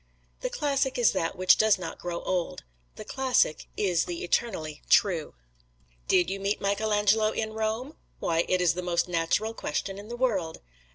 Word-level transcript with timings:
The 0.39 0.49
classic 0.49 0.97
is 0.97 1.11
that 1.11 1.35
which 1.35 1.59
does 1.59 1.77
not 1.77 1.99
grow 1.99 2.21
old 2.23 2.63
the 2.95 3.05
classic 3.05 3.67
is 3.77 4.05
the 4.05 4.23
eternally 4.23 4.81
true. 4.89 5.35
"Did 6.07 6.27
you 6.27 6.39
meet 6.39 6.59
Michelangelo 6.59 7.29
in 7.29 7.53
Rome?" 7.53 7.97
Why, 8.17 8.43
it 8.47 8.61
is 8.61 8.73
the 8.73 8.81
most 8.81 9.07
natural 9.07 9.53
question 9.53 9.99
in 9.99 10.07
the 10.09 10.17
world! 10.17 10.59